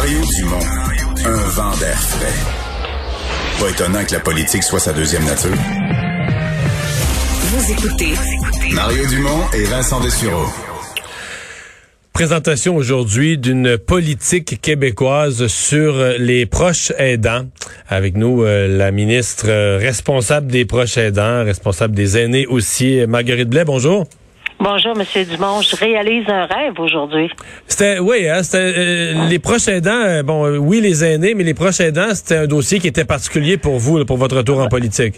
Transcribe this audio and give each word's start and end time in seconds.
Mario 0.00 0.20
Dumont, 0.34 0.64
un 1.26 1.48
vent 1.50 1.76
d'air 1.76 1.98
frais. 1.98 3.60
Pas 3.60 3.68
étonnant 3.68 4.02
que 4.02 4.12
la 4.12 4.20
politique 4.20 4.62
soit 4.62 4.80
sa 4.80 4.94
deuxième 4.94 5.26
nature. 5.26 5.50
Vous 7.50 7.70
écoutez 7.70 8.14
Mario 8.72 9.06
Dumont 9.08 9.42
et 9.52 9.64
Vincent 9.64 10.00
Dessureau. 10.00 10.46
Présentation 12.14 12.76
aujourd'hui 12.76 13.36
d'une 13.36 13.76
politique 13.76 14.62
québécoise 14.62 15.48
sur 15.48 15.92
les 16.18 16.46
proches 16.46 16.92
aidants. 16.96 17.44
Avec 17.86 18.16
nous, 18.16 18.42
euh, 18.42 18.68
la 18.68 18.92
ministre 18.92 19.50
euh, 19.50 19.76
responsable 19.76 20.46
des 20.46 20.64
proches 20.64 20.96
aidants, 20.96 21.44
responsable 21.44 21.94
des 21.94 22.16
aînés 22.16 22.46
aussi, 22.46 23.04
Marguerite 23.06 23.50
Blais. 23.50 23.66
Bonjour. 23.66 24.06
Bonjour, 24.62 24.94
Monsieur 24.94 25.24
Dumont. 25.24 25.62
Je 25.62 25.74
réalise 25.74 26.28
un 26.28 26.44
rêve 26.44 26.78
aujourd'hui. 26.78 27.30
C'était, 27.66 27.98
oui, 27.98 28.28
hein, 28.28 28.42
c'était 28.42 28.74
euh, 28.76 29.26
les 29.26 29.38
proches 29.38 29.68
aidants. 29.68 30.22
bon, 30.22 30.58
oui, 30.58 30.82
les 30.82 31.02
aînés, 31.02 31.32
mais 31.32 31.44
les 31.44 31.54
proches 31.54 31.80
aidants, 31.80 32.12
c'était 32.12 32.36
un 32.36 32.46
dossier 32.46 32.78
qui 32.78 32.86
était 32.86 33.06
particulier 33.06 33.56
pour 33.56 33.78
vous, 33.78 34.04
pour 34.04 34.18
votre 34.18 34.36
retour 34.36 34.58
en 34.58 34.68
politique. 34.68 35.14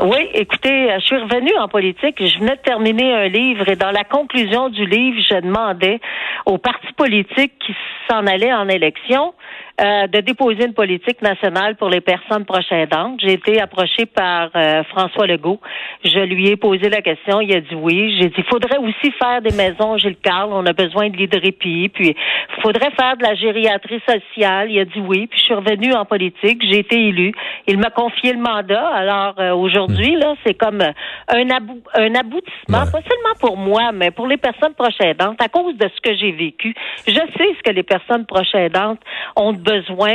Oui, 0.00 0.28
écoutez, 0.34 0.90
je 0.98 1.04
suis 1.04 1.16
revenue 1.16 1.56
en 1.58 1.66
politique. 1.66 2.16
Je 2.20 2.38
venais 2.38 2.54
de 2.54 2.62
terminer 2.62 3.12
un 3.12 3.26
livre 3.26 3.68
et 3.68 3.74
dans 3.74 3.90
la 3.90 4.04
conclusion 4.04 4.68
du 4.68 4.86
livre, 4.86 5.20
je 5.28 5.40
demandais 5.40 6.00
aux 6.46 6.58
partis 6.58 6.92
politiques 6.96 7.52
qui 7.66 7.74
s'en 8.08 8.26
allaient 8.26 8.52
en 8.52 8.68
élection 8.68 9.34
euh, 9.80 10.06
de 10.06 10.20
déposer 10.20 10.66
une 10.66 10.72
politique 10.72 11.20
nationale 11.20 11.74
pour 11.74 11.88
les 11.88 12.00
personnes 12.00 12.44
proches 12.44 12.70
aidantes. 12.70 13.18
J'ai 13.20 13.32
été 13.32 13.60
approchée 13.60 14.06
par 14.06 14.50
euh, 14.54 14.84
François 14.84 15.26
Legault. 15.26 15.60
Je 16.04 16.20
lui 16.20 16.48
ai 16.48 16.56
posé 16.56 16.88
la 16.88 17.02
question. 17.02 17.40
Il 17.40 17.52
a 17.52 17.60
dit 17.60 17.74
oui. 17.74 18.16
J'ai 18.16 18.28
dit, 18.28 18.36
il 18.38 18.44
faudrait 18.44 18.78
aussi 18.78 19.10
faire 19.18 19.42
des 19.42 19.50
maisons 19.50 19.96
Gilles 19.96 20.14
Carle. 20.22 20.50
On 20.52 20.64
a 20.66 20.72
besoin 20.72 21.10
de 21.10 21.40
répit. 21.40 21.88
Puis, 21.88 22.14
il 22.14 22.62
faudrait 22.62 22.92
faire 22.92 23.16
de 23.16 23.24
la 23.24 23.34
gériatrie 23.34 24.00
sociale. 24.08 24.70
Il 24.70 24.78
a 24.78 24.84
dit 24.84 25.00
oui. 25.00 25.26
Puis, 25.26 25.40
je 25.40 25.44
suis 25.46 25.54
revenue 25.54 25.92
en 25.92 26.04
politique. 26.04 26.62
J'ai 26.62 26.78
été 26.78 27.08
élue. 27.08 27.32
Il 27.66 27.78
m'a 27.78 27.90
confié 27.90 28.32
le 28.32 28.38
mandat. 28.38 28.86
Alors, 28.86 29.34
euh, 29.40 29.56
aujourd'hui, 29.56 30.14
là, 30.14 30.34
c'est 30.46 30.54
comme 30.54 30.82
un, 30.82 31.50
abou 31.50 31.80
un 31.94 32.14
aboutissement, 32.14 32.86
pas 32.92 33.02
seulement 33.02 33.34
pour 33.40 33.56
moi, 33.56 33.90
mais 33.92 34.12
pour 34.12 34.28
les 34.28 34.36
personnes 34.36 34.74
proches 34.74 35.00
aidantes, 35.00 35.42
à 35.42 35.48
cause 35.48 35.76
de 35.76 35.90
ce 35.96 36.00
que 36.00 36.16
j'ai 36.16 36.30
vécu. 36.30 36.74
Je 37.08 37.12
sais 37.12 37.48
ce 37.58 37.62
que 37.64 37.74
les 37.74 37.82
personnes 37.82 38.24
proches 38.24 38.54
aidantes 38.54 39.00
ont 39.34 39.63
besoin, 39.64 40.14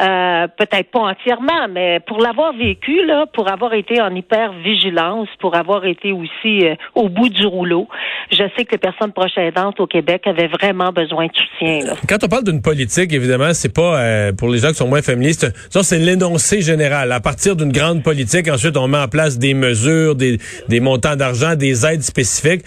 euh, 0.00 0.46
peut-être 0.56 0.90
pas 0.90 1.00
entièrement, 1.00 1.68
mais 1.70 2.00
pour 2.06 2.20
l'avoir 2.20 2.52
vécu, 2.56 3.04
là, 3.04 3.26
pour 3.32 3.50
avoir 3.50 3.74
été 3.74 4.00
en 4.00 4.14
hyper 4.14 4.52
vigilance, 4.52 5.28
pour 5.40 5.56
avoir 5.56 5.84
été 5.84 6.12
aussi 6.12 6.64
euh, 6.64 6.74
au 6.94 7.08
bout 7.08 7.28
du 7.28 7.44
rouleau, 7.46 7.88
je 8.30 8.44
sais 8.56 8.64
que 8.64 8.72
les 8.72 8.78
personnes 8.78 9.12
proches 9.12 9.36
aidantes 9.36 9.80
au 9.80 9.86
Québec 9.86 10.22
avaient 10.26 10.46
vraiment 10.46 10.92
besoin 10.92 11.26
de 11.26 11.32
soutien. 11.34 11.86
Là. 11.86 11.94
Quand 12.08 12.22
on 12.24 12.28
parle 12.28 12.44
d'une 12.44 12.62
politique, 12.62 13.12
évidemment, 13.12 13.52
c'est 13.52 13.74
pas 13.74 13.98
euh, 13.98 14.32
pour 14.32 14.48
les 14.48 14.58
gens 14.58 14.68
qui 14.68 14.76
sont 14.76 14.88
moins 14.88 15.02
féministes. 15.02 15.46
Ça, 15.70 15.82
c'est 15.82 15.98
l'énoncé 15.98 16.60
général. 16.60 17.12
À 17.12 17.20
partir 17.20 17.56
d'une 17.56 17.72
grande 17.72 18.02
politique, 18.02 18.48
ensuite, 18.48 18.76
on 18.76 18.88
met 18.88 18.98
en 18.98 19.08
place 19.08 19.38
des 19.38 19.54
mesures, 19.54 20.14
des, 20.14 20.38
des 20.68 20.80
montants 20.80 21.16
d'argent, 21.16 21.54
des 21.56 21.84
aides 21.86 22.02
spécifiques. 22.02 22.62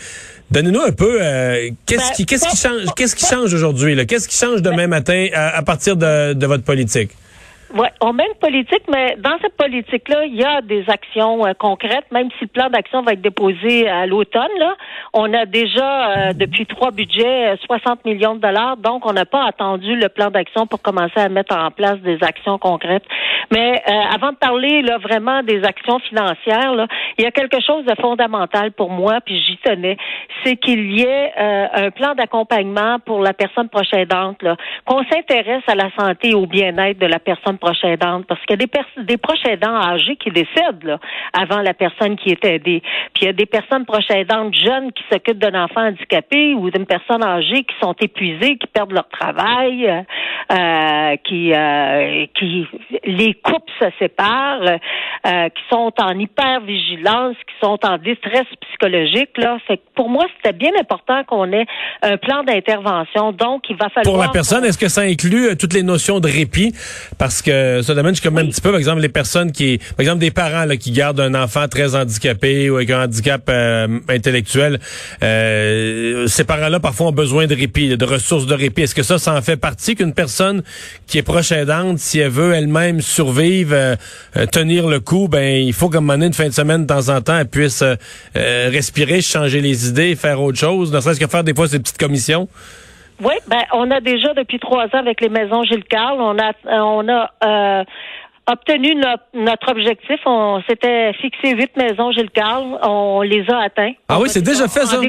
Donnez-nous 0.49 0.81
un 0.81 0.91
peu 0.91 1.19
euh, 1.21 1.69
qu'est-ce 1.85 2.13
qui 2.13 2.25
qu'est-ce 2.25 2.47
qui 2.47 2.55
change 2.55 2.93
qu'est-ce 2.95 3.15
qui 3.15 3.25
change 3.25 3.53
aujourd'hui 3.53 3.95
là? 3.95 4.05
Qu'est-ce 4.05 4.29
qui 4.29 4.37
change 4.37 4.61
demain 4.61 4.87
matin 4.87 5.27
à, 5.33 5.61
partir 5.61 5.97
de, 5.97 6.33
de 6.33 6.47
votre 6.47 6.63
politique? 6.63 7.11
Oui, 7.73 7.87
on 7.99 8.13
met 8.13 8.25
une 8.25 8.39
politique, 8.39 8.83
mais 8.89 9.17
dans 9.17 9.37
cette 9.41 9.57
politique-là, 9.57 10.23
il 10.25 10.35
y 10.35 10.43
a 10.43 10.61
des 10.61 10.85
actions 10.87 11.45
euh, 11.45 11.51
concrètes, 11.53 12.05
même 12.11 12.29
si 12.37 12.45
le 12.45 12.47
plan 12.47 12.69
d'action 12.69 13.01
va 13.01 13.11
être 13.11 13.21
déposé 13.21 13.89
à 13.89 14.05
l'automne. 14.05 14.47
Là, 14.57 14.75
on 15.11 15.33
a 15.33 15.45
déjà, 15.45 16.29
euh, 16.29 16.33
depuis 16.33 16.65
trois 16.65 16.91
budgets, 16.91 17.57
60 17.65 18.05
millions 18.05 18.35
de 18.35 18.39
dollars, 18.39 18.77
donc 18.77 19.05
on 19.05 19.11
n'a 19.11 19.25
pas 19.25 19.45
attendu 19.45 19.97
le 19.97 20.07
plan 20.07 20.31
d'action 20.31 20.65
pour 20.65 20.81
commencer 20.81 21.19
à 21.19 21.27
mettre 21.27 21.57
en 21.57 21.69
place 21.69 21.99
des 21.99 22.17
actions 22.21 22.57
concrètes. 22.57 23.03
Mais 23.51 23.81
euh, 23.87 23.91
avant 24.13 24.31
de 24.31 24.37
parler 24.37 24.81
là, 24.81 24.97
vraiment 24.97 25.43
des 25.43 25.63
actions 25.63 25.99
financières, 25.99 26.73
là, 26.73 26.87
il 27.17 27.23
y 27.23 27.27
a 27.27 27.31
quelque 27.31 27.61
chose 27.61 27.85
de 27.85 27.95
fondamental 28.01 28.71
pour 28.71 28.89
moi, 28.89 29.19
puis 29.25 29.41
j'y 29.41 29.57
tenais, 29.57 29.97
c'est 30.43 30.57
qu'il 30.57 30.97
y 30.97 31.03
ait 31.03 31.33
un 31.37 31.91
plan 31.91 32.13
d'accompagnement 32.15 32.99
pour 32.99 33.21
la 33.21 33.33
personne 33.33 33.69
proche 33.69 33.93
aidante, 33.93 34.43
qu'on 34.85 35.03
s'intéresse 35.05 35.63
à 35.67 35.75
la 35.75 35.89
santé 35.97 36.29
et 36.29 36.35
au 36.35 36.45
bien-être 36.45 36.99
de 36.99 37.05
la 37.05 37.19
personne 37.19 37.57
proche 37.57 37.83
aidante, 37.83 38.25
parce 38.27 38.39
qu'il 38.45 38.59
y 38.59 38.63
a 38.63 38.65
des, 38.65 39.03
des 39.03 39.17
proches 39.17 39.45
aidants 39.47 39.75
âgés 39.75 40.15
qui 40.15 40.29
décèdent 40.29 40.83
là, 40.83 40.99
avant 41.33 41.61
la 41.61 41.73
personne 41.73 42.15
qui 42.17 42.29
est 42.29 42.45
aidée. 42.45 42.81
Puis 43.13 43.23
il 43.23 43.25
y 43.25 43.29
a 43.29 43.33
des 43.33 43.45
personnes 43.45 43.85
proches 43.85 44.09
aidantes 44.09 44.53
jeunes 44.53 44.91
qui 44.91 45.03
s'occupent 45.11 45.39
d'un 45.39 45.63
enfant 45.63 45.87
handicapé 45.87 46.53
ou 46.53 46.69
d'une 46.69 46.85
personne 46.85 47.23
âgée 47.23 47.63
qui 47.63 47.75
sont 47.81 47.95
épuisées, 47.99 48.57
qui 48.57 48.67
perdent 48.67 48.93
leur 48.93 49.07
travail, 49.09 50.05
euh, 50.51 51.15
qui, 51.23 51.53
euh, 51.53 52.25
qui 52.37 52.67
les 53.03 53.33
couples 53.37 53.71
se 53.79 53.85
séparent, 53.99 54.61
euh, 54.61 55.49
qui 55.49 55.61
sont 55.69 55.93
en 55.99 56.17
hypervigilance, 56.17 57.35
qui 57.47 57.55
sont 57.61 57.79
en 57.83 57.97
détresse 57.97 58.47
psychologique. 58.61 59.37
Là. 59.37 59.57
Fait 59.67 59.77
que 59.77 59.83
pour 59.95 60.09
moi, 60.09 60.25
c'était 60.37 60.57
bien 60.57 60.71
important 60.79 61.23
qu'on 61.25 61.51
ait 61.51 61.65
un 62.01 62.17
plan 62.17 62.43
d'intervention. 62.43 63.31
Donc, 63.31 63.63
il 63.69 63.75
va 63.77 63.89
falloir... 63.89 64.15
Pour 64.15 64.21
la 64.21 64.29
personne, 64.29 64.65
est-ce 64.65 64.77
que 64.77 64.89
ça 64.89 65.01
inclut 65.01 65.55
toutes 65.57 65.73
les 65.73 65.83
notions 65.83 66.19
de 66.19 66.27
répit? 66.27 66.73
Parce 67.17 67.41
que 67.41 67.81
ça 67.81 67.93
demande 67.93 68.19
comme 68.19 68.37
un 68.37 68.45
petit 68.45 68.61
peu, 68.61 68.71
par 68.71 68.79
exemple, 68.79 69.01
les 69.01 69.09
personnes 69.09 69.51
qui, 69.51 69.77
par 69.77 70.01
exemple, 70.01 70.19
des 70.19 70.31
parents 70.31 70.65
là, 70.65 70.77
qui 70.77 70.91
gardent 70.91 71.19
un 71.19 71.35
enfant 71.35 71.67
très 71.67 71.95
handicapé 71.95 72.69
ou 72.69 72.75
avec 72.75 72.89
un 72.89 73.03
handicap 73.03 73.41
euh, 73.49 73.99
intellectuel, 74.09 74.79
euh, 75.23 76.27
ces 76.27 76.43
parents-là 76.43 76.79
parfois 76.79 77.07
ont 77.07 77.11
besoin 77.11 77.47
de 77.47 77.55
répit, 77.55 77.95
de 77.95 78.05
ressources 78.05 78.45
de 78.45 78.53
répit. 78.53 78.83
Est-ce 78.83 78.95
que 78.95 79.03
ça, 79.03 79.17
ça 79.17 79.35
en 79.35 79.41
fait 79.41 79.57
partie 79.57 79.95
qu'une 79.95 80.13
personne 80.13 80.63
qui 81.07 81.17
est 81.17 81.23
proche 81.23 81.51
aidante, 81.51 81.99
si 81.99 82.19
elle 82.19 82.29
veut 82.29 82.53
elle-même 82.53 83.01
survivre, 83.27 83.75
euh, 83.75 84.45
tenir 84.51 84.87
le 84.87 84.99
coup, 84.99 85.27
ben 85.27 85.61
il 85.61 85.73
faut 85.73 85.89
comme 85.89 86.09
une 86.09 86.33
fin 86.33 86.47
de 86.47 86.53
semaine 86.53 86.85
de 86.85 86.87
temps 86.87 87.09
en 87.09 87.21
temps, 87.21 87.37
elle 87.37 87.49
puisse 87.49 87.83
respirer, 88.33 89.21
changer 89.21 89.61
les 89.61 89.89
idées, 89.89 90.15
faire 90.15 90.41
autre 90.41 90.57
chose, 90.57 90.93
ne 90.93 90.99
serait-ce 90.99 91.19
que 91.19 91.27
faire 91.27 91.43
des 91.43 91.53
fois 91.53 91.67
ces 91.67 91.79
petites 91.79 91.97
commissions. 91.97 92.47
Oui, 93.21 93.33
ben 93.47 93.63
on 93.73 93.89
a 93.89 93.99
déjà 93.99 94.33
depuis 94.33 94.59
trois 94.59 94.85
ans 94.85 94.99
avec 94.99 95.21
les 95.21 95.29
maisons 95.29 95.63
Gilles 95.63 95.83
Carle, 95.85 96.21
on 96.21 96.37
a 96.37 96.51
on 96.79 97.07
a 97.09 97.31
euh, 97.43 97.83
obtenu 98.45 98.95
notre, 99.33 99.71
objectif. 99.71 100.19
On 100.25 100.61
s'était 100.69 101.13
fixé 101.13 101.55
huit 101.55 101.75
maisons 101.75 102.11
Gilles 102.11 102.29
Carle, 102.29 102.77
on 102.83 103.21
les 103.21 103.43
a 103.49 103.63
atteints. 103.63 103.93
Ah 104.07 104.19
oui, 104.19 104.29
c'est 104.29 104.43
déjà 104.43 104.67
fait 104.67 104.85
ça. 104.85 104.99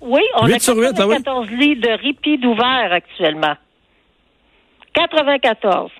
Oui, 0.00 0.22
on 0.36 0.46
a 0.46 0.52
94 0.52 1.48
ah 1.50 1.54
lits 1.54 1.76
de 1.76 1.90
répit 1.90 2.38
d'ouvert 2.38 2.90
actuellement. 2.90 3.54
94. 4.94 5.90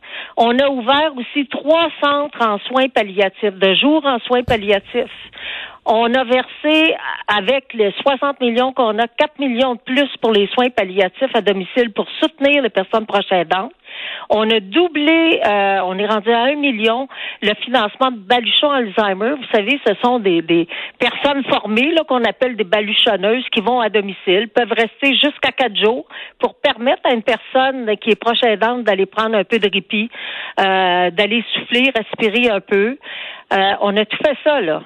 On 0.42 0.58
a 0.58 0.70
ouvert 0.70 1.12
aussi 1.18 1.46
trois 1.48 1.90
centres 2.02 2.40
en 2.40 2.58
soins 2.60 2.88
palliatifs, 2.88 3.52
de 3.52 3.74
jour 3.74 4.02
en 4.06 4.18
soins 4.20 4.42
palliatifs. 4.42 5.10
On 5.84 6.14
a 6.14 6.24
versé, 6.24 6.94
avec 7.28 7.74
les 7.74 7.92
60 8.00 8.40
millions 8.40 8.72
qu'on 8.72 8.98
a, 8.98 9.06
4 9.06 9.38
millions 9.38 9.74
de 9.74 9.80
plus 9.80 10.08
pour 10.22 10.32
les 10.32 10.46
soins 10.46 10.70
palliatifs 10.70 11.34
à 11.34 11.42
domicile 11.42 11.92
pour 11.92 12.06
soutenir 12.20 12.62
les 12.62 12.70
personnes 12.70 13.04
proches 13.04 13.30
aidantes. 13.30 13.72
On 14.28 14.48
a 14.50 14.60
doublé, 14.60 15.40
euh, 15.44 15.80
on 15.84 15.98
est 15.98 16.06
rendu 16.06 16.30
à 16.30 16.42
un 16.44 16.54
million 16.54 17.08
le 17.42 17.52
financement 17.62 18.10
de 18.10 18.18
baluchons 18.18 18.70
Alzheimer. 18.70 19.34
Vous 19.36 19.48
savez, 19.52 19.80
ce 19.86 19.94
sont 20.02 20.18
des, 20.18 20.68
personnes 20.98 21.44
formées 21.44 21.92
là 21.92 22.02
qu'on 22.04 22.24
appelle 22.24 22.56
des 22.56 22.64
baluchonneuses 22.64 23.44
qui 23.52 23.60
vont 23.60 23.80
à 23.80 23.88
domicile, 23.88 24.48
peuvent 24.48 24.72
rester 24.72 25.14
jusqu'à 25.16 25.52
quatre 25.52 25.76
jours 25.76 26.06
pour 26.38 26.54
permettre 26.60 27.02
à 27.04 27.12
une 27.12 27.22
personne 27.22 27.96
qui 27.98 28.10
est 28.10 28.20
proche 28.20 28.42
aidante 28.42 28.84
d'aller 28.84 29.06
prendre 29.06 29.36
un 29.36 29.44
peu 29.44 29.58
de 29.58 29.68
répit, 29.72 30.10
euh, 30.60 31.10
d'aller 31.10 31.44
souffler, 31.54 31.90
respirer 31.94 32.50
un 32.50 32.60
peu. 32.60 32.98
Euh, 33.52 33.72
on 33.80 33.96
a 33.96 34.04
tout 34.04 34.18
fait 34.24 34.36
ça 34.44 34.60
là. 34.60 34.82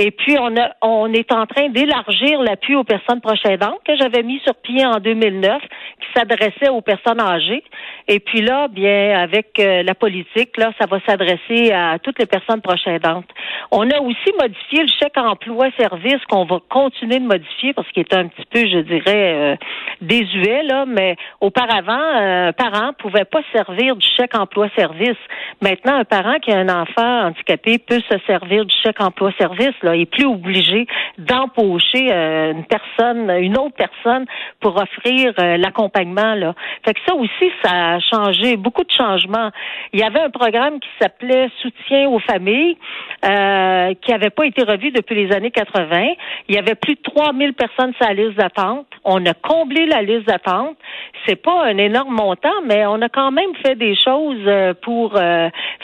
Et 0.00 0.12
puis, 0.12 0.36
on, 0.38 0.56
a, 0.56 0.70
on 0.80 1.12
est 1.12 1.32
en 1.32 1.44
train 1.46 1.70
d'élargir 1.70 2.40
l'appui 2.40 2.76
aux 2.76 2.84
personnes 2.84 3.20
proches 3.20 3.44
aidantes 3.44 3.80
que 3.84 3.96
j'avais 3.96 4.22
mis 4.22 4.38
sur 4.44 4.54
pied 4.54 4.86
en 4.86 5.00
2009, 5.00 5.60
qui 5.60 6.06
s'adressait 6.14 6.68
aux 6.70 6.80
personnes 6.80 7.20
âgées. 7.20 7.64
Et 8.06 8.20
puis 8.20 8.40
là, 8.40 8.68
bien, 8.68 9.18
avec 9.18 9.58
euh, 9.58 9.82
la 9.82 9.96
politique, 9.96 10.56
là, 10.56 10.70
ça 10.80 10.86
va 10.86 11.00
s'adresser 11.04 11.72
à 11.72 11.98
toutes 11.98 12.20
les 12.20 12.26
personnes 12.26 12.60
proches 12.60 12.86
aidantes. 12.86 13.26
On 13.72 13.90
a 13.90 14.00
aussi 14.00 14.32
modifié 14.40 14.82
le 14.82 14.88
chèque 15.00 15.18
emploi-service 15.18 16.24
qu'on 16.28 16.44
va 16.44 16.58
continuer 16.68 17.18
de 17.18 17.26
modifier 17.26 17.72
parce 17.72 17.88
qu'il 17.88 18.04
est 18.04 18.14
un 18.14 18.28
petit 18.28 18.46
peu, 18.52 18.60
je 18.60 18.78
dirais, 18.78 19.34
euh, 19.34 19.56
désuet, 20.00 20.62
là, 20.62 20.84
mais 20.86 21.16
auparavant, 21.40 21.98
un 21.98 22.52
parent 22.52 22.92
pouvait 22.98 23.24
pas 23.24 23.40
servir 23.52 23.96
du 23.96 24.06
chèque 24.16 24.36
emploi-service. 24.36 25.18
Maintenant, 25.60 25.96
un 25.96 26.04
parent 26.04 26.38
qui 26.38 26.52
a 26.52 26.58
un 26.58 26.68
enfant 26.68 27.26
handicapé 27.26 27.78
peut 27.78 28.00
se 28.08 28.16
servir 28.28 28.64
du 28.64 28.74
chèque 28.84 29.00
emploi-service 29.00 29.74
est 29.94 30.06
plus 30.06 30.26
obligé 30.26 30.86
d'empocher 31.18 32.12
euh, 32.12 32.52
une 32.52 32.64
personne, 32.64 33.30
une 33.30 33.58
autre 33.58 33.74
personne 33.76 34.24
pour 34.60 34.76
offrir 34.76 35.32
euh, 35.38 35.56
l'accompagnement. 35.56 36.34
Là. 36.34 36.54
Fait 36.84 36.94
que 36.94 37.00
ça 37.06 37.14
aussi, 37.14 37.52
ça 37.62 37.94
a 37.94 38.00
changé, 38.00 38.56
beaucoup 38.56 38.84
de 38.84 38.90
changements. 38.90 39.50
Il 39.92 40.00
y 40.00 40.02
avait 40.02 40.20
un 40.20 40.30
programme 40.30 40.80
qui 40.80 40.88
s'appelait 41.00 41.48
Soutien 41.60 42.08
aux 42.08 42.20
familles, 42.20 42.76
euh, 43.24 43.94
qui 44.00 44.10
n'avait 44.12 44.30
pas 44.30 44.46
été 44.46 44.62
revu 44.62 44.90
depuis 44.90 45.16
les 45.16 45.34
années 45.34 45.50
80. 45.50 46.14
Il 46.48 46.54
y 46.54 46.58
avait 46.58 46.74
plus 46.76 46.94
de 46.94 47.02
3000 47.02 47.54
personnes 47.54 47.92
sur 47.94 48.06
la 48.06 48.14
liste 48.14 48.38
d'attente. 48.38 48.86
On 49.04 49.24
a 49.26 49.34
comblé 49.34 49.86
la 49.86 50.02
liste 50.02 50.26
d'attente. 50.26 50.76
c'est 51.26 51.36
pas 51.36 51.64
un 51.64 51.78
énorme 51.78 52.14
montant, 52.14 52.62
mais 52.64 52.86
on 52.86 53.00
a 53.02 53.08
quand 53.08 53.30
même 53.30 53.54
fait 53.64 53.74
des 53.74 53.96
choses 53.96 54.38
euh, 54.46 54.74
pour 54.82 55.18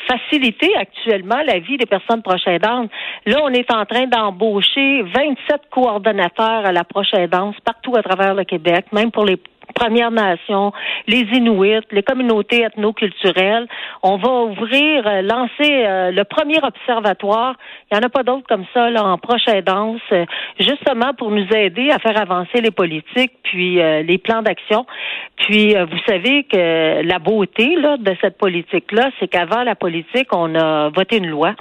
faciliter 0.06 0.76
actuellement 0.76 1.40
la 1.46 1.58
vie 1.58 1.76
des 1.76 1.86
personnes 1.86 2.22
proches 2.22 2.46
aidantes. 2.46 2.90
Là, 3.26 3.38
on 3.42 3.48
est 3.50 3.70
en 3.72 3.84
train 3.84 3.93
d'embaucher 4.02 5.02
27 5.02 5.62
coordonnateurs 5.70 6.66
à 6.66 6.72
la 6.72 6.84
proche 6.84 7.14
aidance 7.14 7.54
partout 7.64 7.96
à 7.96 8.02
travers 8.02 8.34
le 8.34 8.44
Québec, 8.44 8.86
même 8.92 9.10
pour 9.10 9.24
les 9.24 9.38
Premières 9.74 10.10
Nations, 10.10 10.72
les 11.06 11.22
Inuits, 11.32 11.86
les 11.90 12.02
communautés 12.02 12.62
ethnoculturelles. 12.62 13.66
On 14.02 14.16
va 14.16 14.42
ouvrir, 14.42 15.06
euh, 15.06 15.22
lancer 15.22 15.86
euh, 15.86 16.10
le 16.10 16.24
premier 16.24 16.58
observatoire. 16.62 17.56
Il 17.90 17.96
n'y 17.96 18.04
en 18.04 18.06
a 18.06 18.10
pas 18.10 18.22
d'autres 18.22 18.46
comme 18.46 18.64
ça 18.74 18.90
là, 18.90 19.04
en 19.04 19.18
proche 19.18 19.48
aidance, 19.48 20.00
euh, 20.12 20.26
justement 20.60 21.14
pour 21.16 21.30
nous 21.30 21.46
aider 21.54 21.90
à 21.90 21.98
faire 21.98 22.20
avancer 22.20 22.60
les 22.60 22.70
politiques, 22.70 23.32
puis 23.42 23.74
les 23.76 24.18
plans 24.18 24.42
d'action. 24.42 24.86
Puis 25.36 25.74
vous 25.74 25.98
savez 26.06 26.44
que 26.44 27.02
la 27.02 27.18
beauté 27.18 27.76
là, 27.76 27.96
de 27.96 28.14
cette 28.20 28.38
politique-là, 28.38 29.10
c'est 29.18 29.28
qu'avant 29.28 29.62
la 29.62 29.74
politique, 29.74 30.28
on 30.32 30.54
a 30.54 30.90
voté 30.90 31.18
une 31.18 31.28
loi 31.28 31.54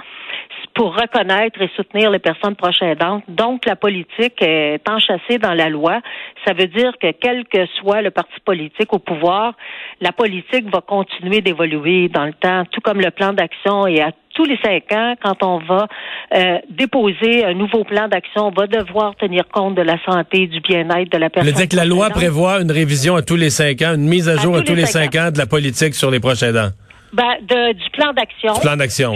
pour 0.74 0.94
reconnaître 0.94 1.62
et 1.62 1.70
soutenir 1.76 2.10
les 2.10 2.18
personnes 2.18 2.56
proches 2.56 2.82
aidantes. 2.82 3.22
Donc, 3.28 3.64
la 3.64 3.76
politique 3.76 4.40
est 4.40 4.86
enchâssée 4.88 5.38
dans 5.38 5.54
la 5.54 5.68
loi. 5.68 6.00
Ça 6.44 6.52
veut 6.52 6.66
dire 6.66 6.92
que 7.00 7.12
quel 7.12 7.44
que 7.46 7.64
soit 7.80 8.02
le 8.02 8.10
parti 8.10 8.34
politique 8.44 8.92
au 8.92 8.98
pouvoir, 8.98 9.54
la 10.00 10.12
politique 10.12 10.68
va 10.72 10.80
continuer 10.80 11.40
d'évoluer 11.40 12.08
dans 12.08 12.24
le 12.24 12.32
temps, 12.32 12.64
tout 12.70 12.80
comme 12.80 13.00
le 13.00 13.10
plan 13.10 13.32
d'action 13.32 13.86
et 13.86 14.00
à 14.00 14.10
tous 14.34 14.44
les 14.44 14.58
cinq 14.64 14.90
ans, 14.92 15.14
quand 15.22 15.42
on 15.44 15.58
va 15.58 15.86
euh, 16.34 16.58
déposer 16.68 17.44
un 17.44 17.54
nouveau 17.54 17.84
plan 17.84 18.08
d'action, 18.08 18.48
on 18.48 18.50
va 18.50 18.66
devoir 18.66 19.14
tenir 19.14 19.44
compte 19.46 19.76
de 19.76 19.82
la 19.82 19.96
santé, 20.04 20.48
du 20.48 20.60
bien-être 20.60 21.10
de 21.12 21.18
la 21.18 21.30
personne. 21.30 21.52
Vous 21.52 21.56
dire 21.56 21.68
que 21.68 21.76
la 21.76 21.84
loi 21.84 22.10
prévoit 22.10 22.60
une 22.60 22.72
révision 22.72 23.14
à 23.14 23.22
tous 23.22 23.36
les 23.36 23.50
cinq 23.50 23.80
ans, 23.82 23.94
une 23.94 24.08
mise 24.08 24.28
à 24.28 24.36
jour 24.36 24.56
à, 24.56 24.62
tous, 24.62 24.74
les, 24.74 24.86
cinq, 24.86 25.14
ans. 25.14 25.30
de 25.30 25.38
la 25.38 25.46
politique 25.46 25.94
sur 25.94 26.10
les 26.10 26.18
proches 26.18 26.42
aidants. 26.42 26.70
Ben, 27.14 27.36
de, 27.42 27.72
du 27.74 27.90
plan 27.90 28.12
d'action. 28.12 28.54
Plan 28.54 28.76
d'action. 28.76 29.12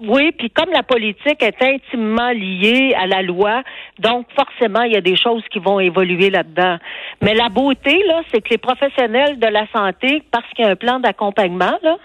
Oui, 0.00 0.32
puis 0.32 0.50
comme 0.50 0.70
la 0.72 0.82
politique 0.82 1.40
est 1.40 1.62
intimement 1.62 2.30
liée 2.30 2.94
à 2.98 3.06
la 3.06 3.22
loi, 3.22 3.62
donc 4.00 4.26
forcément, 4.34 4.82
il 4.82 4.92
y 4.92 4.96
a 4.96 5.00
des 5.00 5.16
choses 5.16 5.44
qui 5.52 5.60
vont 5.60 5.78
évoluer 5.78 6.30
là-dedans. 6.30 6.78
Mais 7.22 7.34
la 7.34 7.48
beauté, 7.48 8.02
là, 8.08 8.22
c'est 8.32 8.40
que 8.40 8.50
les 8.50 8.58
professionnels 8.58 9.38
de 9.38 9.46
la 9.46 9.66
santé, 9.72 10.22
parce 10.32 10.48
qu'il 10.54 10.64
y 10.64 10.68
a 10.68 10.72
un 10.72 10.76
plan 10.76 10.98
d'accompagnement, 10.98 11.78
là, 11.84 11.96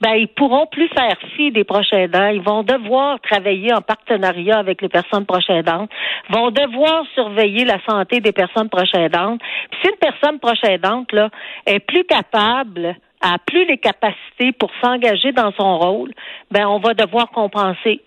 ben, 0.00 0.14
ils 0.14 0.28
pourront 0.28 0.66
plus 0.66 0.88
faire 0.88 1.16
fi 1.36 1.52
des 1.52 1.64
prochains 1.64 1.98
aidants. 1.98 2.28
Ils 2.28 2.42
vont 2.42 2.64
devoir 2.64 3.20
travailler 3.20 3.72
en 3.72 3.80
partenariat 3.80 4.58
avec 4.58 4.82
les 4.82 4.88
personnes 4.88 5.26
prochaines 5.26 5.58
aidantes, 5.58 5.90
vont 6.30 6.50
devoir 6.50 7.04
surveiller 7.14 7.64
la 7.64 7.78
santé 7.88 8.20
des 8.20 8.32
personnes 8.32 8.68
prochaines 8.68 9.02
aidantes. 9.02 9.40
Puis 9.70 9.80
si 9.82 9.88
une 9.88 9.98
personne 9.98 10.38
prochaine 10.40 10.72
aidante, 10.72 11.12
là, 11.12 11.30
est 11.66 11.80
plus 11.80 12.04
capable 12.04 12.96
a 13.24 13.38
plus 13.38 13.64
les 13.64 13.78
capacités 13.78 14.52
pour 14.52 14.70
s'engager 14.82 15.32
dans 15.32 15.52
son 15.52 15.78
rôle, 15.78 16.12
ben 16.50 16.66
on 16.66 16.78
va 16.78 16.94
devoir 16.94 17.30
compenser 17.30 18.00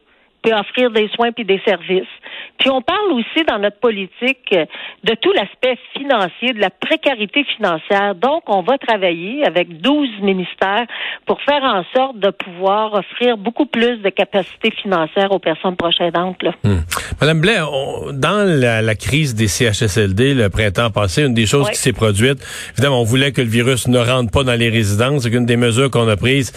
puis 0.43 0.53
offrir 0.53 0.91
des 0.91 1.09
soins 1.09 1.31
puis 1.31 1.43
des 1.43 1.59
services. 1.65 2.07
Puis 2.59 2.69
on 2.69 2.81
parle 2.81 3.11
aussi 3.11 3.45
dans 3.47 3.59
notre 3.59 3.79
politique 3.79 4.53
de 5.03 5.13
tout 5.21 5.31
l'aspect 5.33 5.77
financier, 5.97 6.53
de 6.53 6.59
la 6.59 6.69
précarité 6.69 7.43
financière. 7.55 8.15
Donc, 8.15 8.43
on 8.47 8.61
va 8.61 8.77
travailler 8.77 9.45
avec 9.45 9.81
12 9.81 10.21
ministères 10.21 10.85
pour 11.25 11.41
faire 11.41 11.63
en 11.63 11.83
sorte 11.95 12.19
de 12.19 12.29
pouvoir 12.31 12.93
offrir 12.93 13.37
beaucoup 13.37 13.65
plus 13.65 13.97
de 13.97 14.09
capacités 14.09 14.71
financières 14.71 15.31
aux 15.31 15.39
personnes 15.39 15.75
proches 15.75 16.01
aidantes. 16.01 16.41
Là. 16.41 16.51
Hmm. 16.63 16.79
Madame 17.21 17.41
Blais, 17.41 17.59
dans 18.13 18.47
la, 18.47 18.95
crise 18.95 19.35
des 19.35 19.47
CHSLD 19.47 20.33
le 20.33 20.49
printemps 20.49 20.89
passé, 20.89 21.23
une 21.23 21.33
des 21.33 21.45
choses 21.45 21.69
qui 21.69 21.77
s'est 21.77 21.93
produite, 21.93 22.39
évidemment, 22.73 23.01
on 23.01 23.03
voulait 23.03 23.31
que 23.31 23.41
le 23.41 23.47
virus 23.47 23.87
ne 23.87 23.99
rentre 23.99 24.31
pas 24.31 24.43
dans 24.43 24.57
les 24.57 24.69
résidences. 24.69 25.23
C'est 25.23 25.33
une 25.33 25.45
des 25.45 25.57
mesures 25.57 25.91
qu'on 25.91 26.07
a 26.07 26.15
prises 26.15 26.53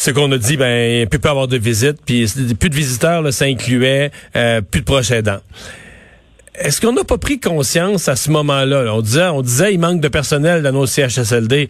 c'est 0.00 0.12
qu'on 0.12 0.30
a 0.30 0.38
dit, 0.38 0.56
ben, 0.56 1.00
il 1.00 1.08
peut 1.08 1.28
avoir 1.28 1.48
de 1.48 1.56
visite, 1.56 1.96
puis 2.06 2.24
plus 2.60 2.70
de 2.70 2.74
visiteurs, 2.76 3.20
là, 3.20 3.32
ça 3.32 3.46
incluait 3.46 4.12
euh, 4.36 4.60
plus 4.60 4.82
de 4.82 4.84
proches. 4.84 5.10
Est-ce 5.10 6.80
qu'on 6.80 6.92
n'a 6.92 7.02
pas 7.02 7.18
pris 7.18 7.40
conscience 7.40 8.06
à 8.06 8.14
ce 8.14 8.30
moment-là? 8.30 8.94
On 8.94 9.00
disait, 9.00 9.26
on 9.26 9.42
disait, 9.42 9.74
il 9.74 9.80
manque 9.80 10.00
de 10.00 10.06
personnel 10.06 10.62
dans 10.62 10.70
nos 10.70 10.86
CHSLD. 10.86 11.68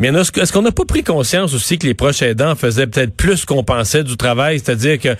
Mais 0.00 0.08
est-ce 0.08 0.52
qu'on 0.52 0.62
n'a 0.62 0.72
pas 0.72 0.84
pris 0.84 1.04
conscience 1.04 1.54
aussi 1.54 1.78
que 1.78 1.86
les 1.86 1.94
proches 1.94 2.22
aidants 2.22 2.56
faisaient 2.56 2.88
peut-être 2.88 3.14
plus 3.14 3.44
qu'on 3.44 3.62
pensait 3.62 4.02
du 4.02 4.16
travail, 4.16 4.58
c'est-à-dire 4.58 4.98
que 4.98 5.14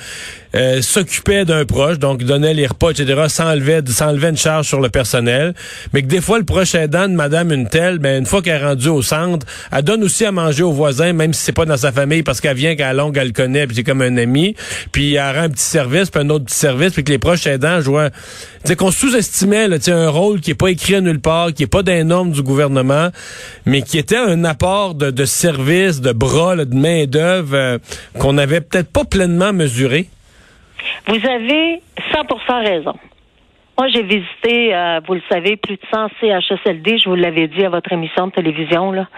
euh, 0.57 0.83
s'occupaient 0.83 1.45
d'un 1.45 1.65
proche, 1.65 1.99
donc 1.99 2.25
donnaient 2.25 2.55
les 2.55 2.67
repas, 2.67 2.91
etc., 2.91 3.25
s'enlevaient 3.29 3.83
s'enlevait 3.87 4.31
une 4.31 4.37
charge 4.37 4.67
sur 4.67 4.81
le 4.81 4.89
personnel, 4.89 5.55
mais 5.93 6.03
que 6.03 6.09
des 6.09 6.21
fois 6.21 6.39
le 6.39 6.45
proche 6.45 6.75
aidant 6.75 7.09
de 7.09 7.15
Madame 7.15 7.53
une 7.53 7.69
telle, 7.69 7.99
ben 7.99 8.19
une 8.19 8.27
fois 8.27 8.43
qu'elle 8.43 8.61
est 8.61 8.67
rendue 8.67 8.89
au 8.89 9.03
centre, 9.03 9.47
elle 9.71 9.83
donne 9.83 10.03
aussi 10.03 10.25
à 10.25 10.33
manger 10.33 10.65
aux 10.65 10.73
voisins, 10.73 11.13
même 11.13 11.33
si 11.33 11.43
c'est 11.43 11.53
pas 11.53 11.67
dans 11.67 11.77
sa 11.77 11.93
famille, 11.93 12.25
parce 12.25 12.41
qu'elle 12.41 12.57
vient 12.57 12.75
qu'à 12.75 12.93
longue, 12.93 13.17
elle 13.17 13.29
le 13.29 13.33
connaît, 13.33 13.67
puis 13.67 13.77
c'est 13.77 13.85
comme 13.85 14.03
un 14.03 14.17
ami, 14.17 14.57
puis 14.91 15.15
elle 15.15 15.37
rend 15.37 15.43
un 15.45 15.51
petit 15.51 15.65
service, 15.65 16.11
puis 16.11 16.21
un 16.21 16.31
autre 16.31 16.47
petit 16.47 16.59
service, 16.59 16.93
puis 16.93 17.05
que 17.05 17.13
les 17.13 17.19
proches 17.19 17.47
aidants 17.47 17.81
jouent, 17.81 17.99
c'est 18.65 18.77
qu'on 18.77 18.91
sous-estimait 18.91 19.69
là, 19.69 19.77
un 19.89 20.09
rôle 20.09 20.41
qui 20.41 20.53
est 20.53 20.55
pas 20.55 20.69
écrit 20.71 20.95
à 20.95 21.01
nulle 21.01 21.21
part, 21.21 21.53
qui 21.53 21.63
est 21.63 21.71
pas 21.71 21.83
d'un 21.83 22.05
norme 22.05 22.33
du 22.33 22.43
gouvernement, 22.43 23.11
mais 23.67 23.83
qui 23.83 23.99
était 23.99 24.17
un 24.17 24.43
apport 24.45 24.95
de, 24.95 25.11
de 25.11 25.25
services, 25.27 26.01
de 26.01 26.13
bras, 26.13 26.57
de 26.57 26.75
main 26.75 27.05
d'œuvre 27.05 27.55
euh, 27.55 27.79
qu'on 28.19 28.33
n'avait 28.33 28.63
peut-être 28.63 28.91
pas 28.91 29.05
pleinement 29.05 29.53
mesuré? 29.53 30.09
Vous 31.07 31.15
avez 31.15 31.83
100% 32.13 32.67
raison. 32.67 32.95
Moi, 33.77 33.89
j'ai 33.89 34.03
visité, 34.03 34.73
euh, 34.73 35.01
vous 35.07 35.15
le 35.15 35.23
savez, 35.29 35.57
plus 35.57 35.75
de 35.75 35.83
100 35.93 36.09
CHSLD, 36.21 36.99
je 36.99 37.09
vous 37.09 37.17
l'avais 37.17 37.49
dit 37.49 37.65
à 37.65 37.71
votre 37.71 37.93
émission 37.93 38.29
de 38.29 38.33
télévision. 38.33 38.93
Là. 38.93 39.09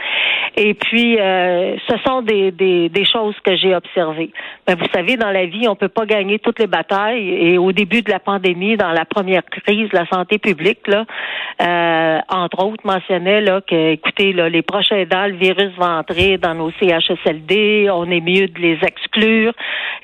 Et 0.56 0.72
puis, 0.72 1.20
euh, 1.20 1.76
ce 1.86 1.98
sont 2.06 2.22
des, 2.22 2.52
des, 2.52 2.88
des 2.88 3.04
choses 3.04 3.34
que 3.44 3.54
j'ai 3.54 3.74
observées. 3.74 4.30
Ben, 4.66 4.74
vous 4.74 4.86
savez, 4.94 5.18
dans 5.18 5.30
la 5.30 5.44
vie, 5.44 5.68
on 5.68 5.76
peut 5.76 5.88
pas 5.90 6.06
gagner 6.06 6.38
toutes 6.38 6.58
les 6.58 6.66
batailles. 6.66 7.28
Et 7.28 7.58
au 7.58 7.72
début 7.72 8.00
de 8.00 8.10
la 8.10 8.18
pandémie, 8.18 8.78
dans 8.78 8.92
la 8.92 9.04
première 9.04 9.44
crise 9.44 9.92
la 9.92 10.06
santé 10.06 10.38
publique, 10.38 10.88
là, 10.88 11.04
euh, 11.60 12.18
entre 12.30 12.64
autres, 12.64 12.86
mentionnait 12.86 13.42
là, 13.42 13.60
que, 13.60 13.92
écoutez, 13.92 14.32
là, 14.32 14.48
les 14.48 14.62
prochains 14.62 15.04
dents, 15.04 15.26
le 15.26 15.36
virus 15.36 15.72
va 15.76 15.98
entrer 15.98 16.38
dans 16.38 16.54
nos 16.54 16.70
CHSLD, 16.80 17.90
on 17.92 18.10
est 18.10 18.22
mieux 18.22 18.48
de 18.48 18.58
les 18.58 18.78
exclure. 18.82 19.52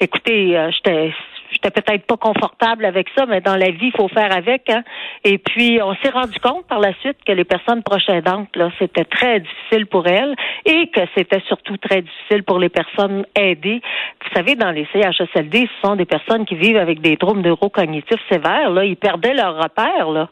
Écoutez, 0.00 0.58
euh, 0.58 0.70
j'étais 0.72 1.14
j'étais 1.52 1.70
peut-être 1.70 2.06
pas 2.06 2.16
confortable 2.16 2.84
avec 2.84 3.08
ça, 3.16 3.26
mais 3.26 3.40
dans 3.40 3.56
la 3.56 3.70
vie, 3.70 3.86
il 3.86 3.96
faut 3.96 4.08
faire 4.08 4.34
avec. 4.34 4.68
Hein. 4.70 4.82
Et 5.24 5.38
puis, 5.38 5.80
on 5.82 5.94
s'est 5.96 6.10
rendu 6.10 6.38
compte 6.40 6.66
par 6.66 6.80
la 6.80 6.92
suite 7.00 7.18
que 7.26 7.32
les 7.32 7.44
personnes 7.44 7.82
proches 7.82 8.08
aidantes, 8.08 8.54
là, 8.56 8.70
c'était 8.78 9.04
très 9.04 9.40
difficile 9.40 9.86
pour 9.86 10.06
elles 10.06 10.34
et 10.64 10.88
que 10.88 11.00
c'était 11.16 11.42
surtout 11.46 11.76
très 11.76 12.02
difficile 12.02 12.42
pour 12.42 12.58
les 12.58 12.68
personnes 12.68 13.24
aidées. 13.36 13.80
Vous 14.24 14.34
savez, 14.34 14.54
dans 14.54 14.70
les 14.70 14.86
CHSLD, 14.92 15.68
ce 15.68 15.88
sont 15.88 15.96
des 15.96 16.04
personnes 16.04 16.44
qui 16.44 16.54
vivent 16.54 16.76
avec 16.76 17.00
des 17.00 17.16
troubles 17.16 17.42
neurocognitifs 17.42 18.20
sévères. 18.30 18.70
Là, 18.70 18.84
ils 18.84 18.96
perdaient 18.96 19.34
leur 19.34 19.56
repère. 19.56 20.10
Là 20.10 20.28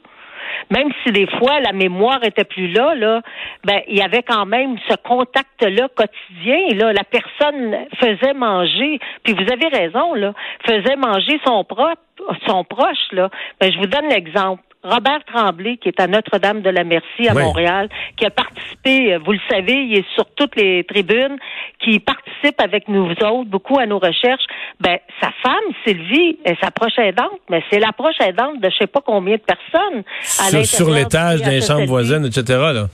même 0.70 0.90
si 1.02 1.12
des 1.12 1.26
fois 1.38 1.60
la 1.60 1.72
mémoire 1.72 2.22
était 2.24 2.44
plus 2.44 2.68
là, 2.68 2.94
là, 2.94 3.22
ben 3.64 3.80
il 3.88 3.98
y 3.98 4.02
avait 4.02 4.22
quand 4.22 4.46
même 4.46 4.76
ce 4.88 4.94
contact-là 4.96 5.88
quotidien. 5.94 6.76
Là, 6.76 6.92
la 6.92 7.04
personne 7.04 7.86
faisait 7.98 8.34
manger. 8.34 8.98
Puis 9.22 9.34
vous 9.34 9.52
avez 9.52 9.68
raison, 9.68 10.14
là, 10.14 10.32
faisait 10.66 10.96
manger 10.96 11.40
son 11.46 11.64
propre, 11.64 12.00
son 12.46 12.64
proche. 12.64 13.12
Là. 13.12 13.30
Ben, 13.60 13.72
je 13.72 13.78
vous 13.78 13.86
donne 13.86 14.08
l'exemple. 14.08 14.62
Robert 14.82 15.20
Tremblay, 15.26 15.76
qui 15.76 15.88
est 15.88 16.00
à 16.00 16.06
Notre-Dame 16.06 16.62
de 16.62 16.70
la 16.70 16.84
Merci 16.84 17.28
à 17.28 17.34
Montréal, 17.34 17.88
qui 18.16 18.24
a 18.24 18.30
participé, 18.30 19.14
euh, 19.14 19.18
vous 19.24 19.32
le 19.32 19.40
savez, 19.50 19.74
il 19.74 19.98
est 19.98 20.14
sur 20.14 20.24
toutes 20.36 20.56
les 20.56 20.84
tribunes, 20.84 21.36
qui 21.84 21.98
participe 22.00 22.58
avec 22.60 22.88
nous 22.88 23.10
autres 23.10 23.44
beaucoup 23.44 23.78
à 23.78 23.86
nos 23.86 23.98
recherches. 23.98 24.44
Ben, 24.80 24.98
sa 25.20 25.30
femme, 25.42 25.54
Sylvie, 25.86 26.38
est 26.44 26.58
sa 26.62 26.70
proche 26.70 26.98
aidante, 26.98 27.40
mais 27.50 27.62
c'est 27.70 27.78
la 27.78 27.92
proche 27.92 28.20
aidante 28.20 28.60
de 28.60 28.70
je 28.70 28.76
sais 28.78 28.86
pas 28.86 29.02
combien 29.04 29.36
de 29.36 29.42
personnes 29.42 30.02
à 30.38 30.64
Sur, 30.64 30.90
l'étage 30.90 31.42
des 31.42 31.60
chambres 31.60 31.86
voisines, 31.86 32.24
etc., 32.24 32.58
là. 32.72 32.86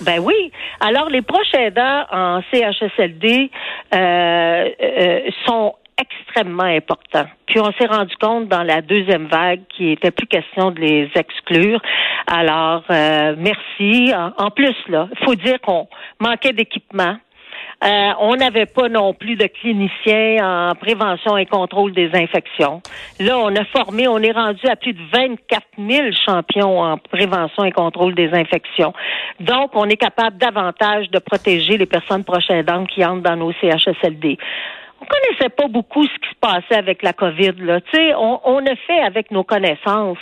Ben 0.00 0.18
oui. 0.20 0.50
Alors, 0.80 1.08
les 1.10 1.22
proches 1.22 1.54
aidants 1.54 2.04
en 2.10 2.40
CHSLD 2.50 3.50
euh, 3.94 4.68
euh, 4.82 5.20
sont 5.46 5.74
extrêmement 5.98 6.62
important. 6.62 7.24
Puis 7.46 7.60
on 7.60 7.72
s'est 7.72 7.86
rendu 7.86 8.14
compte 8.16 8.48
dans 8.48 8.62
la 8.62 8.80
deuxième 8.80 9.26
vague 9.26 9.60
qu'il 9.68 9.88
n'était 9.88 10.10
plus 10.10 10.26
question 10.26 10.70
de 10.70 10.80
les 10.80 11.10
exclure. 11.14 11.80
Alors, 12.26 12.84
euh, 12.90 13.34
merci. 13.38 14.12
En, 14.38 14.50
plus, 14.50 14.74
là, 14.88 15.08
faut 15.24 15.34
dire 15.34 15.60
qu'on 15.60 15.88
manquait 16.20 16.52
d'équipement. 16.52 17.16
Euh, 17.84 18.12
on 18.20 18.36
n'avait 18.36 18.66
pas 18.66 18.88
non 18.88 19.12
plus 19.12 19.34
de 19.34 19.46
cliniciens 19.46 20.70
en 20.70 20.74
prévention 20.76 21.36
et 21.36 21.46
contrôle 21.46 21.92
des 21.92 22.10
infections. 22.14 22.80
Là, 23.18 23.36
on 23.38 23.54
a 23.56 23.64
formé, 23.64 24.06
on 24.06 24.18
est 24.18 24.30
rendu 24.30 24.64
à 24.68 24.76
plus 24.76 24.92
de 24.92 25.02
24 25.12 25.62
000 25.78 26.08
champions 26.24 26.80
en 26.80 26.96
prévention 26.96 27.64
et 27.64 27.72
contrôle 27.72 28.14
des 28.14 28.32
infections. 28.32 28.92
Donc, 29.40 29.72
on 29.74 29.88
est 29.88 29.96
capable 29.96 30.38
davantage 30.38 31.10
de 31.10 31.18
protéger 31.18 31.76
les 31.76 31.86
personnes 31.86 32.22
proches 32.22 32.50
aidantes 32.50 32.88
qui 32.88 33.04
entrent 33.04 33.22
dans 33.22 33.36
nos 33.36 33.52
CHSLD 33.52 34.38
connaissait 35.12 35.50
pas 35.50 35.68
beaucoup 35.68 36.04
ce 36.04 36.14
qui 36.20 36.28
se 36.30 36.38
passait 36.40 36.78
avec 36.78 37.02
la 37.02 37.12
COVID. 37.12 37.52
Là. 37.58 37.80
On, 38.18 38.40
on 38.44 38.58
a 38.66 38.76
fait 38.86 39.00
avec 39.00 39.30
nos 39.30 39.44
connaissances 39.44 40.18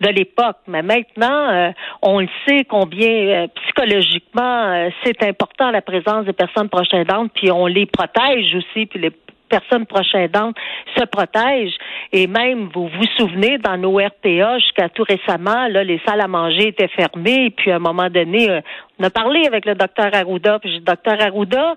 de 0.00 0.08
l'époque, 0.08 0.58
mais 0.66 0.82
maintenant, 0.82 1.50
euh, 1.50 1.70
on 2.02 2.20
le 2.20 2.28
sait 2.46 2.64
combien 2.64 3.08
euh, 3.08 3.46
psychologiquement 3.62 4.72
euh, 4.72 4.90
c'est 5.04 5.22
important 5.22 5.70
la 5.70 5.82
présence 5.82 6.24
des 6.24 6.32
personnes 6.32 6.68
proches 6.68 6.92
aidantes, 6.92 7.32
puis 7.34 7.50
on 7.50 7.66
les 7.66 7.86
protège 7.86 8.54
aussi, 8.54 8.86
puis 8.86 9.00
les 9.00 9.12
personnes 9.48 9.86
proches 9.86 10.14
aidantes 10.14 10.56
se 10.96 11.04
protègent. 11.04 11.76
Et 12.12 12.26
même, 12.26 12.68
vous 12.74 12.88
vous 12.88 13.06
souvenez, 13.16 13.58
dans 13.58 13.76
nos 13.76 13.96
RPA, 13.96 14.58
jusqu'à 14.58 14.88
tout 14.88 15.04
récemment, 15.04 15.68
là, 15.68 15.84
les 15.84 16.00
salles 16.06 16.20
à 16.20 16.28
manger 16.28 16.68
étaient 16.68 16.88
fermées, 16.88 17.50
puis 17.50 17.70
à 17.70 17.76
un 17.76 17.80
moment 17.80 18.08
donné, 18.08 18.60
on 19.00 19.04
a 19.04 19.10
parlé 19.10 19.46
avec 19.46 19.64
le 19.64 19.74
docteur 19.74 20.08
Arruda, 20.12 20.58
puis 20.58 20.72
j'ai 20.72 20.78
dit, 20.78 20.84
docteur 20.84 21.20
Arruda, 21.20 21.76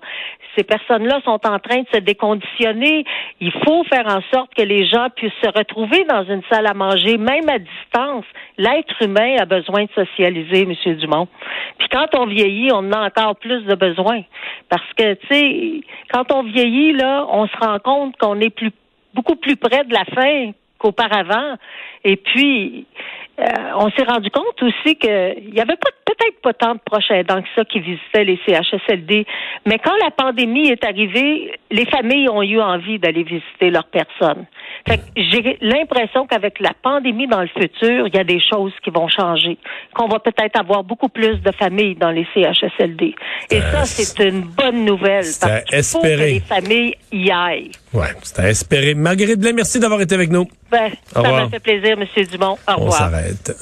ces 0.56 0.64
personnes-là 0.64 1.20
sont 1.24 1.40
en 1.46 1.58
train 1.58 1.80
de 1.80 1.86
se 1.92 2.00
déconditionner. 2.00 3.04
Il 3.40 3.52
faut 3.64 3.84
faire 3.84 4.06
en 4.06 4.20
sorte 4.32 4.52
que 4.54 4.62
les 4.62 4.86
gens 4.86 5.08
puissent 5.14 5.32
se 5.42 5.48
retrouver 5.48 6.04
dans 6.04 6.24
une 6.24 6.42
salle 6.50 6.66
à 6.66 6.74
manger, 6.74 7.16
même 7.16 7.48
à 7.48 7.58
distance. 7.58 8.24
L'être 8.58 9.00
humain 9.00 9.36
a 9.40 9.46
besoin 9.46 9.84
de 9.84 9.90
socialiser, 9.94 10.66
Monsieur 10.66 10.94
Dumont. 10.96 11.28
Puis 11.78 11.88
quand 11.88 12.06
on 12.18 12.26
vieillit, 12.26 12.70
on 12.72 12.92
a 12.92 13.06
encore 13.06 13.36
plus 13.36 13.62
de 13.64 13.74
besoins. 13.74 14.22
Parce 14.72 14.90
que, 14.96 15.12
tu 15.12 15.26
sais, 15.30 15.80
quand 16.14 16.32
on 16.32 16.44
vieillit, 16.44 16.94
là, 16.94 17.26
on 17.30 17.46
se 17.46 17.56
rend 17.58 17.78
compte 17.78 18.16
qu'on 18.16 18.40
est 18.40 18.48
plus, 18.48 18.70
beaucoup 19.12 19.36
plus 19.36 19.56
près 19.56 19.84
de 19.84 19.92
la 19.92 20.06
fin 20.06 20.52
qu'auparavant. 20.78 21.58
Et 22.04 22.16
puis, 22.16 22.86
euh, 23.38 23.44
on 23.76 23.90
s'est 23.90 24.04
rendu 24.04 24.30
compte 24.30 24.62
aussi 24.62 24.96
qu'il 24.96 25.50
n'y 25.52 25.60
avait 25.60 25.76
pas 25.76 25.90
peut-être 26.06 26.40
pas 26.40 26.54
tant 26.54 26.72
de 26.72 26.80
proches 26.82 27.10
aidants 27.10 27.42
que 27.42 27.48
ça 27.54 27.66
qui 27.66 27.80
visitaient 27.80 28.24
les 28.24 28.40
CHSLD. 28.46 29.26
Mais 29.66 29.78
quand 29.78 29.94
la 30.02 30.10
pandémie 30.10 30.68
est 30.68 30.84
arrivée, 30.86 31.52
les 31.70 31.84
familles 31.84 32.30
ont 32.30 32.42
eu 32.42 32.58
envie 32.58 32.98
d'aller 32.98 33.24
visiter 33.24 33.68
leurs 33.68 33.88
personnes. 33.88 34.46
J'ai 35.16 35.58
l'impression 35.60 36.26
qu'avec 36.26 36.60
la 36.60 36.72
pandémie 36.82 37.26
dans 37.26 37.40
le 37.40 37.48
futur, 37.48 38.06
il 38.06 38.14
y 38.14 38.18
a 38.18 38.24
des 38.24 38.40
choses 38.40 38.72
qui 38.82 38.90
vont 38.90 39.08
changer. 39.08 39.58
Qu'on 39.94 40.08
va 40.08 40.18
peut-être 40.18 40.58
avoir 40.58 40.84
beaucoup 40.84 41.08
plus 41.08 41.36
de 41.40 41.52
familles 41.52 41.94
dans 41.96 42.10
les 42.10 42.26
CHSLD. 42.34 43.14
Et 43.50 43.60
ça, 43.60 43.80
euh, 43.80 43.84
c'est 43.84 44.28
une 44.28 44.42
bonne 44.42 44.84
nouvelle. 44.84 45.24
Parce 45.40 45.64
qu'il 45.64 45.82
faut 45.82 46.00
que 46.00 46.06
les 46.06 46.40
familles 46.40 46.94
y 47.12 47.30
aillent. 47.30 47.72
Ouais, 47.92 48.08
c'est 48.22 48.40
à 48.40 48.48
espérer. 48.48 48.94
Marguerite 48.94 49.40
Blais, 49.40 49.52
merci 49.52 49.78
d'avoir 49.78 50.00
été 50.00 50.14
avec 50.14 50.30
nous. 50.30 50.48
Ben, 50.70 50.90
ça 51.12 51.22
m'a 51.22 51.48
fait 51.48 51.60
plaisir, 51.60 51.98
M. 51.98 52.06
Dumont. 52.30 52.58
Au 52.66 52.74
revoir. 52.74 52.86
On 52.86 52.90
s'arrête. 52.90 53.52